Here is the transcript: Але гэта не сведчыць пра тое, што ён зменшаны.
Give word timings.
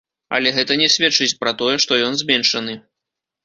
Але 0.37 0.53
гэта 0.55 0.77
не 0.81 0.87
сведчыць 0.93 1.37
пра 1.43 1.55
тое, 1.61 1.77
што 1.87 2.03
ён 2.09 2.13
зменшаны. 2.25 2.73